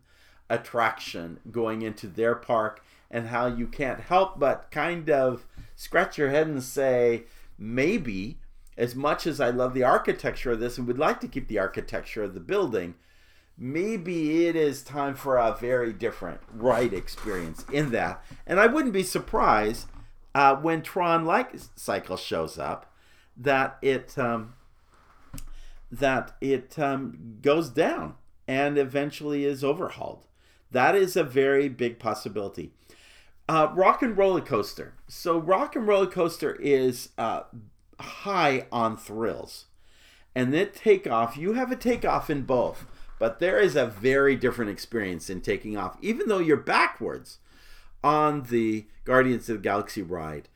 [0.51, 5.47] attraction going into their park, and how you can't help but kind of
[5.77, 7.23] scratch your head and say,
[7.59, 8.39] maybe,
[8.77, 11.59] as much as I love the architecture of this and would like to keep the
[11.59, 12.97] architecture of the building,
[13.59, 18.23] maybe it is time for a very different ride experience in that.
[18.47, 19.87] And I wouldn't be surprised
[20.35, 22.93] uh, when Tron Light Cycle shows up
[23.37, 24.55] that it um,
[25.91, 28.15] that it um, goes down
[28.49, 30.27] and eventually is overhauled.
[30.71, 32.73] That is a very big possibility.
[33.49, 34.95] Uh, rock and roller coaster.
[35.07, 37.43] So rock and roller coaster is uh,
[38.01, 39.67] high on thrills,
[40.35, 41.37] and then takeoff.
[41.37, 42.87] You have a takeoff in both.
[43.23, 47.39] But there is a very different experience in taking off, even though you're backwards
[48.03, 50.49] on the Guardians of the Galaxy ride.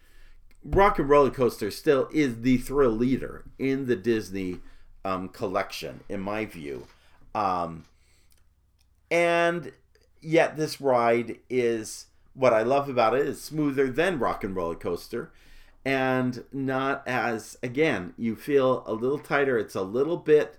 [0.65, 4.59] Rock and Roller Coaster still is the thrill leader in the Disney
[5.05, 6.89] um, collection, in my view.
[7.37, 7.85] Um,
[9.13, 9.71] and
[10.21, 14.75] yet, this ride is what I love about it is smoother than Rock and Roller
[14.75, 15.31] Coaster
[15.85, 19.57] and not as, again, you feel a little tighter.
[19.57, 20.59] It's a little bit.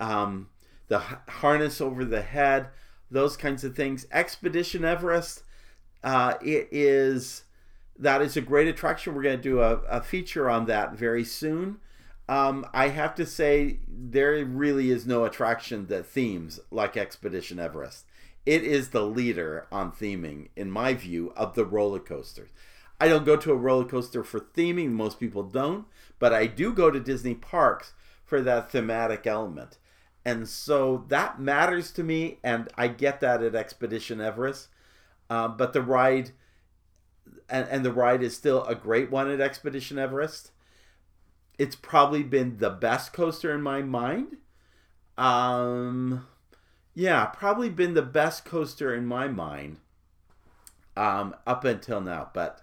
[0.00, 0.48] Um,
[0.88, 2.68] the harness over the head,
[3.10, 4.06] those kinds of things.
[4.12, 5.42] Expedition Everest,
[6.02, 7.44] uh, it is
[7.98, 9.14] that is a great attraction.
[9.14, 11.78] We're going to do a, a feature on that very soon.
[12.28, 18.04] Um, I have to say, there really is no attraction that themes like Expedition Everest.
[18.44, 22.50] It is the leader on theming, in my view, of the roller coasters.
[23.00, 25.86] I don't go to a roller coaster for theming, most people don't,
[26.18, 27.92] but I do go to Disney parks
[28.24, 29.78] for that thematic element.
[30.26, 34.66] And so that matters to me, and I get that at Expedition Everest.
[35.30, 36.32] Uh, but the ride,
[37.48, 40.50] and, and the ride is still a great one at Expedition Everest.
[41.60, 44.38] It's probably been the best coaster in my mind.
[45.16, 46.26] Um,
[46.92, 49.76] yeah, probably been the best coaster in my mind
[50.96, 52.62] um, up until now, but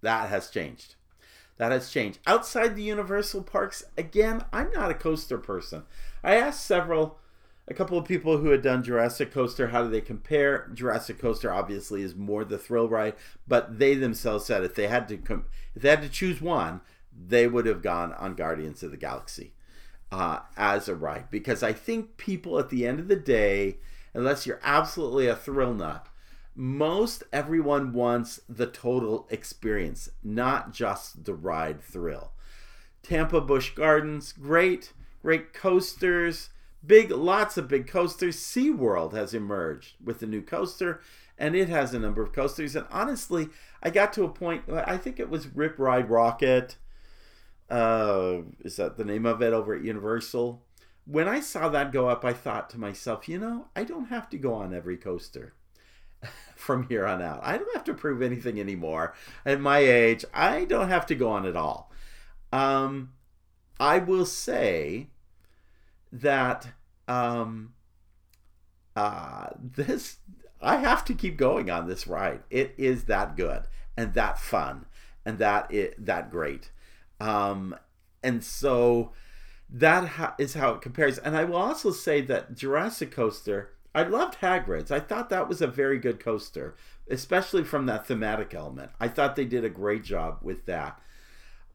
[0.00, 0.96] that has changed.
[1.58, 2.18] That has changed.
[2.26, 5.84] Outside the Universal parks, again, I'm not a coaster person.
[6.24, 7.18] I asked several,
[7.68, 10.68] a couple of people who had done Jurassic Coaster, how do they compare?
[10.74, 13.14] Jurassic Coaster obviously is more the thrill ride,
[13.46, 16.80] but they themselves said if they had to com- if they had to choose one,
[17.14, 19.52] they would have gone on Guardians of the Galaxy
[20.10, 23.78] uh, as a ride because I think people at the end of the day,
[24.14, 26.06] unless you're absolutely a thrill nut,
[26.54, 32.32] most everyone wants the total experience, not just the ride thrill.
[33.02, 34.92] Tampa Busch Gardens, great
[35.22, 36.50] great coasters,
[36.84, 38.36] big, lots of big coasters.
[38.36, 41.00] SeaWorld has emerged with a new coaster,
[41.38, 42.76] and it has a number of coasters.
[42.76, 43.48] And honestly,
[43.82, 46.76] I got to a point, I think it was Rip Ride Rockit.
[47.70, 50.62] Uh, is that the name of it over at Universal?
[51.04, 54.28] When I saw that go up, I thought to myself, you know, I don't have
[54.30, 55.54] to go on every coaster
[56.62, 57.40] from here on out.
[57.42, 59.14] I don't have to prove anything anymore.
[59.44, 61.90] At my age, I don't have to go on at all.
[62.52, 63.12] Um,
[63.80, 65.08] I will say
[66.12, 66.68] that
[67.08, 67.74] um,
[68.94, 70.18] uh, this
[70.60, 72.42] I have to keep going on this ride.
[72.48, 73.64] It is that good
[73.96, 74.86] and that fun
[75.24, 76.70] and that it that great.
[77.20, 77.76] Um,
[78.22, 79.12] and so
[79.68, 81.18] that ha- is how it compares.
[81.18, 84.90] And I will also say that Jurassic Coaster, I loved Hagrid's.
[84.90, 86.76] I thought that was a very good coaster,
[87.08, 88.90] especially from that thematic element.
[88.98, 90.98] I thought they did a great job with that.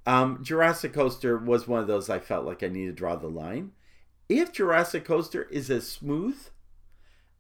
[0.06, 3.28] Um, Jurassic Coaster was one of those I felt like I needed to draw the
[3.28, 3.74] line.
[4.30, 6.38] If Jurassic Coaster is as smooth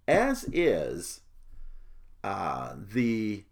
[0.07, 1.21] as is
[2.23, 3.45] uh, the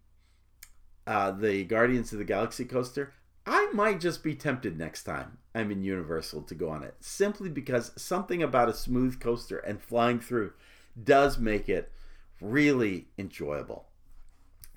[1.08, 3.14] uh, the Guardians of the Galaxy coaster,
[3.46, 7.48] I might just be tempted next time I'm in Universal to go on it, simply
[7.48, 10.54] because something about a smooth coaster and flying through
[11.02, 11.92] does make it
[12.42, 13.86] really enjoyable.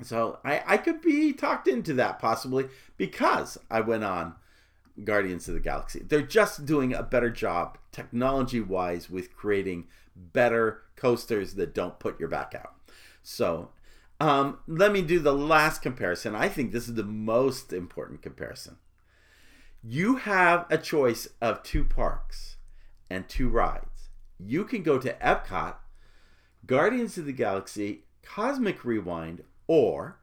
[0.02, 4.34] So I, I could be talked into that possibly because I went on
[5.04, 6.02] Guardians of the Galaxy.
[6.06, 12.18] They're just doing a better job technology wise with creating better coasters that don't put
[12.18, 12.74] your back out.
[13.22, 13.70] So
[14.20, 16.34] um, let me do the last comparison.
[16.34, 18.76] I think this is the most important comparison.
[19.82, 22.56] You have a choice of two parks
[23.08, 24.10] and two rides.
[24.38, 25.76] You can go to Epcot,
[26.68, 30.18] Guardians of the Galaxy, Cosmic Rewind, or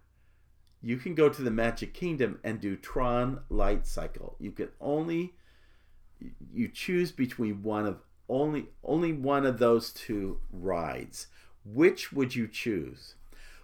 [0.79, 4.35] you can go to the Magic Kingdom and do Tron Light Cycle.
[4.39, 5.33] You can only
[6.53, 7.97] you choose between one of
[8.29, 11.27] only only one of those two rides.
[11.65, 13.15] Which would you choose?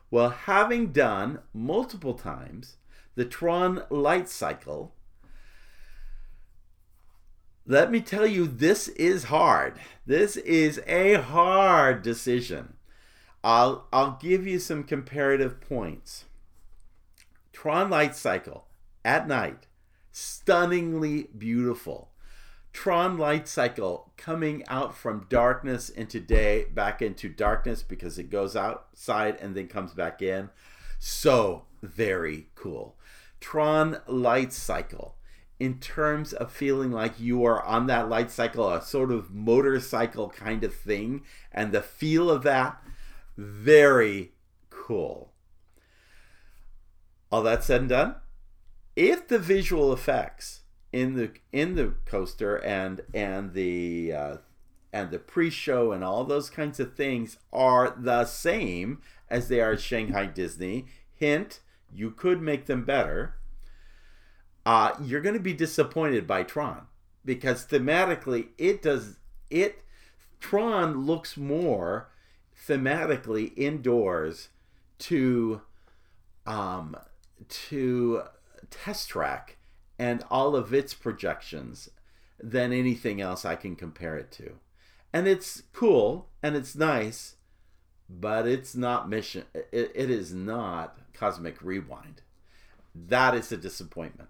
[0.10, 2.78] Well, having done multiple times
[3.14, 4.96] the Tron Light Cycle,
[7.72, 9.80] let me tell you, this is hard.
[10.06, 12.74] This is a hard decision.
[13.46, 16.26] I'll I'll give you some comparative points.
[17.54, 18.66] Tron Light Cycle
[19.06, 19.68] at night,
[20.12, 22.10] stunningly beautiful.
[22.74, 28.54] Tron Light Cycle coming out from darkness into day, back into darkness because it goes
[28.54, 30.50] outside and then comes back in.
[31.00, 32.98] So very cool.
[33.40, 35.16] Tron Light Cycle,
[35.62, 40.28] in terms of feeling like you are on that light cycle, a sort of motorcycle
[40.28, 42.82] kind of thing, and the feel of that,
[43.38, 44.32] very
[44.72, 45.34] cool.
[47.32, 48.16] All that said and done,
[48.96, 54.38] if the visual effects in the in the coaster and and the uh,
[54.92, 59.00] and the pre-show and all those kinds of things are the same
[59.30, 60.88] as they are at Shanghai Disney.
[61.14, 61.60] Hint:
[61.94, 63.36] you could make them better.
[64.66, 66.88] Uh, you're going to be disappointed by Tron
[67.26, 69.18] because thematically it does
[69.50, 69.84] it.
[70.40, 72.10] Tron looks more
[72.68, 74.50] thematically indoors
[75.00, 75.62] to
[76.46, 76.96] um,
[77.48, 78.24] to
[78.70, 79.58] Test Track
[80.00, 81.90] and all of its projections
[82.40, 84.54] than anything else I can compare it to.
[85.14, 87.36] And it's cool and it's nice,
[88.10, 89.46] but it's not mission.
[89.54, 92.22] it, it is not Cosmic Rewind.
[92.96, 94.30] That is a disappointment.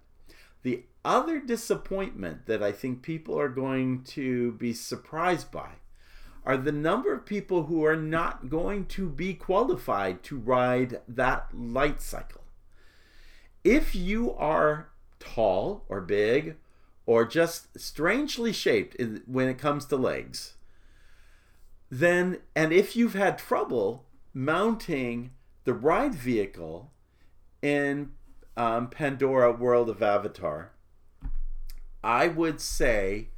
[0.62, 5.70] The other disappointment that I think people are going to be surprised by
[6.44, 11.48] are the number of people who are not going to be qualified to ride that
[11.52, 12.42] light cycle.
[13.64, 14.88] If you are
[15.20, 16.56] tall or big
[17.06, 20.54] or just strangely shaped in, when it comes to legs,
[21.90, 24.04] then, and if you've had trouble
[24.34, 25.30] mounting
[25.64, 26.90] the ride vehicle
[27.60, 28.12] in
[28.56, 30.72] um, Pandora World of Avatar,
[32.02, 33.28] I would say,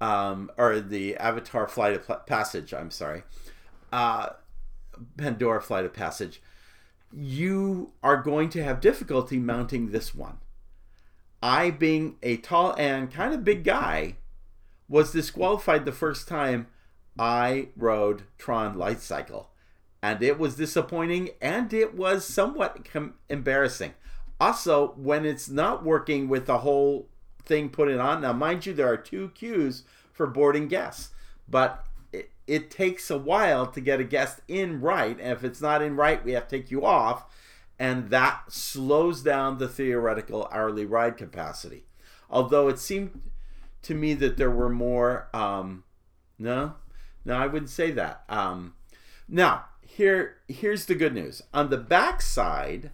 [0.00, 3.22] um, or the Avatar Flight of Passage, I'm sorry,
[3.92, 4.30] uh,
[5.16, 6.40] Pandora Flight of Passage,
[7.12, 10.38] you are going to have difficulty mounting this one.
[11.42, 14.16] I, being a tall and kind of big guy,
[14.88, 16.66] was disqualified the first time
[17.18, 19.50] I rode Tron Light Cycle.
[20.02, 23.94] And it was disappointing and it was somewhat com- embarrassing.
[24.40, 27.08] Also, when it's not working with the whole
[27.44, 31.10] thing put it on, now mind you, there are two queues for boarding guests,
[31.48, 35.18] but it, it takes a while to get a guest in right.
[35.20, 37.26] And if it's not in right, we have to take you off
[37.80, 41.86] and that slows down the theoretical hourly ride capacity.
[42.28, 43.22] Although it seemed
[43.82, 45.28] to me that there were more.
[45.32, 45.84] Um,
[46.38, 46.74] no,
[47.24, 48.24] no, I wouldn't say that.
[48.28, 48.74] Um,
[49.26, 51.42] now, here, here's the good news.
[51.54, 52.90] On the back side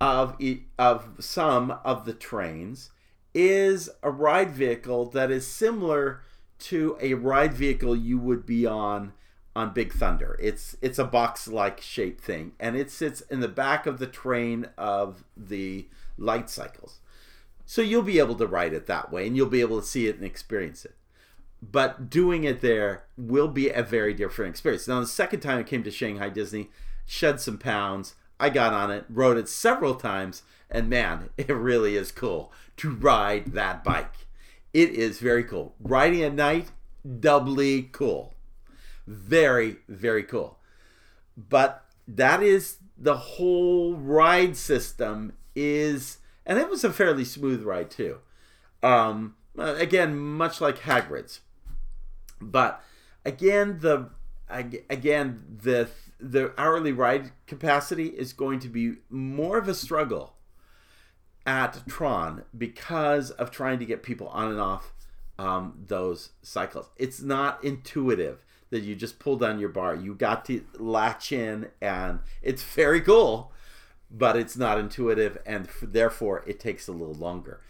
[0.00, 0.36] of
[0.78, 2.90] of some of the trains
[3.34, 6.22] is a ride vehicle that is similar
[6.58, 9.12] to a ride vehicle you would be on
[9.56, 10.36] on Big Thunder.
[10.40, 14.06] It's it's a box like shaped thing, and it sits in the back of the
[14.06, 17.00] train of the light cycles.
[17.66, 20.06] So you'll be able to ride it that way, and you'll be able to see
[20.06, 20.94] it and experience it.
[21.62, 24.86] But doing it there will be a very different experience.
[24.86, 26.70] Now, the second time I came to Shanghai Disney,
[27.06, 28.14] shed some pounds.
[28.44, 32.90] I got on it, rode it several times, and man, it really is cool to
[32.90, 34.26] ride that bike.
[34.74, 35.74] It is very cool.
[35.80, 36.70] Riding at night,
[37.20, 38.34] doubly cool.
[39.06, 40.58] Very, very cool.
[41.38, 47.90] But that is the whole ride system is, and it was a fairly smooth ride
[47.90, 48.18] too.
[48.82, 51.40] Um, again, much like Hagrid's,
[52.42, 52.82] but
[53.24, 54.10] again, the
[54.50, 55.88] again the
[56.20, 60.36] the hourly ride capacity is going to be more of a struggle
[61.46, 64.92] at Tron because of trying to get people on and off
[65.38, 66.88] um, those cycles.
[66.96, 69.94] It's not intuitive that you just pull down your bar.
[69.94, 73.52] You got to latch in, and it's very cool,
[74.10, 77.60] but it's not intuitive, and therefore it takes a little longer.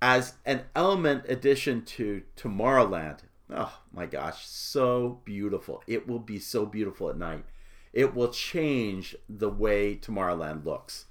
[0.00, 3.18] As an element addition to Tomorrowland,
[3.50, 5.82] oh my gosh, so beautiful.
[5.86, 7.44] It will be so beautiful at night.
[7.92, 11.06] It will change the way Tomorrowland looks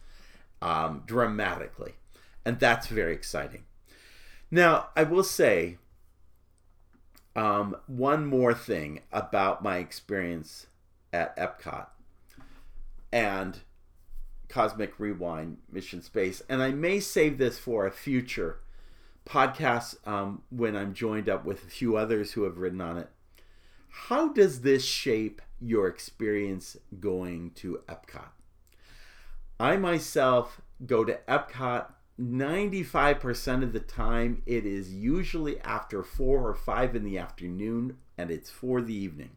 [0.61, 1.93] um, dramatically.
[2.45, 3.65] And that's very exciting.
[4.49, 5.77] Now, I will say
[7.35, 10.67] um, one more thing about my experience
[11.13, 11.87] at Epcot
[13.11, 13.59] and
[14.47, 16.41] Cosmic Rewind Mission Space.
[16.49, 18.59] And I may save this for a future
[19.25, 23.09] podcast um, when I'm joined up with a few others who have written on it.
[23.89, 28.29] How does this shape your experience going to Epcot?
[29.59, 36.53] I myself go to Epcot 95% of the time, it is usually after 4 or
[36.53, 39.31] 5 in the afternoon and it's for the evening.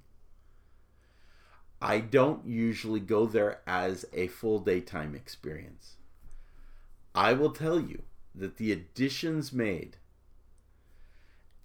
[1.80, 5.96] I don't usually go there as a full daytime experience.
[7.14, 8.02] I will tell you
[8.34, 9.98] that the additions made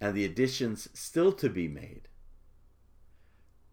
[0.00, 2.07] and the additions still to be made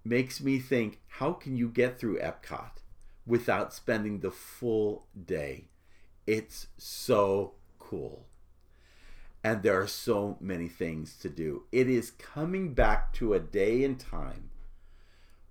[0.05, 2.81] makes me think how can you get through Epcot
[3.25, 5.69] without spending the full day?
[6.27, 8.27] It's so cool.
[9.43, 11.63] And there are so many things to do.
[11.71, 14.49] It is coming back to a day and time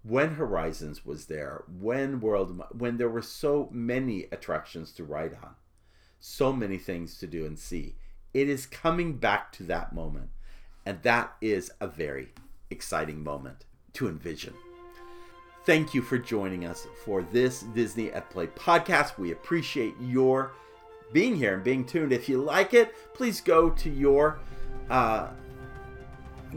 [0.02, 5.54] when Horizons was there, when World, when there were so many attractions to ride on,
[6.20, 7.96] so many things to do and see.
[8.32, 10.30] It is coming back to that moment.
[10.84, 12.34] And that is a very
[12.70, 13.64] exciting moment
[13.94, 14.54] to envision.
[15.64, 19.16] Thank you for joining us for this Disney at Play podcast.
[19.16, 20.52] We appreciate your
[21.12, 22.12] being here and being tuned.
[22.12, 24.40] If you like it, please go to your
[24.90, 25.28] uh,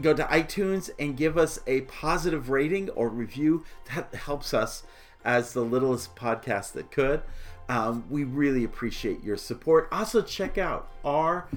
[0.00, 3.64] go to iTunes and give us a positive rating or review.
[3.94, 4.82] That helps us
[5.24, 7.22] as the littlest podcast that could.
[7.68, 9.88] Um, we really appreciate your support.
[9.90, 11.48] Also, check out our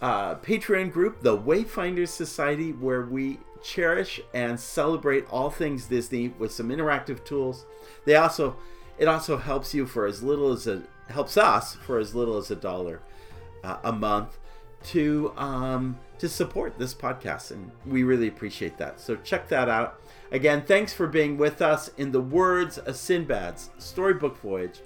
[0.00, 6.52] uh, Patreon group, the Wayfinders Society, where we cherish and celebrate all things Disney with
[6.52, 7.64] some interactive tools.
[8.04, 8.56] They also
[8.98, 12.50] it also helps you for as little as a helps us for as little as
[12.50, 13.00] a dollar
[13.64, 14.38] uh, a month
[14.84, 19.00] to um, to support this podcast, and we really appreciate that.
[19.00, 20.00] So check that out.
[20.30, 21.90] Again, thanks for being with us.
[21.96, 24.80] In the words of Sindbad's storybook voyage,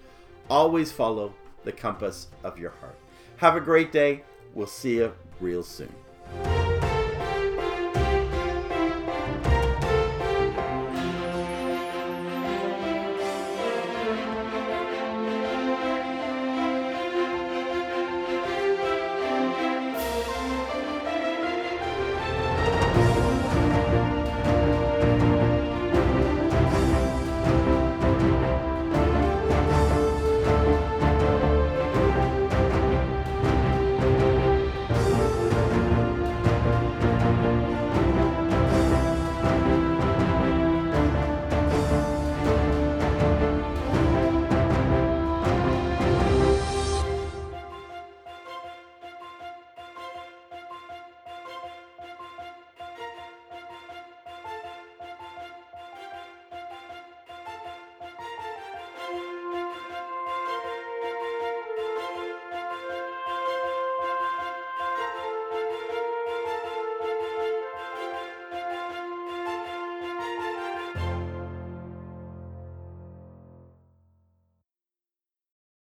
[0.48, 2.98] always follow the compass of your heart.
[3.38, 4.22] Have a great day.
[4.54, 5.94] We'll see you real soon.